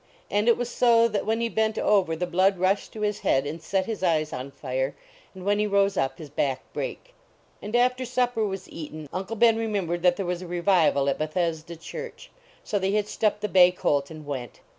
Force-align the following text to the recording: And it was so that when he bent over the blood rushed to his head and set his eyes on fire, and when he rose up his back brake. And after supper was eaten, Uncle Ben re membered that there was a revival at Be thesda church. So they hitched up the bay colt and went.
And 0.31 0.47
it 0.47 0.57
was 0.57 0.67
so 0.69 1.07
that 1.07 1.27
when 1.27 1.41
he 1.41 1.47
bent 1.47 1.77
over 1.77 2.15
the 2.15 2.25
blood 2.25 2.57
rushed 2.57 2.91
to 2.93 3.01
his 3.01 3.19
head 3.19 3.45
and 3.45 3.61
set 3.61 3.85
his 3.85 4.01
eyes 4.01 4.33
on 4.33 4.49
fire, 4.49 4.95
and 5.35 5.45
when 5.45 5.59
he 5.59 5.67
rose 5.67 5.95
up 5.95 6.17
his 6.17 6.31
back 6.31 6.61
brake. 6.73 7.13
And 7.61 7.75
after 7.75 8.03
supper 8.03 8.43
was 8.43 8.67
eaten, 8.67 9.07
Uncle 9.13 9.35
Ben 9.35 9.57
re 9.57 9.67
membered 9.67 10.01
that 10.01 10.15
there 10.15 10.25
was 10.25 10.41
a 10.41 10.47
revival 10.47 11.07
at 11.07 11.19
Be 11.19 11.25
thesda 11.27 11.79
church. 11.79 12.31
So 12.63 12.79
they 12.79 12.89
hitched 12.89 13.23
up 13.23 13.41
the 13.41 13.47
bay 13.47 13.69
colt 13.69 14.09
and 14.09 14.25
went. 14.25 14.59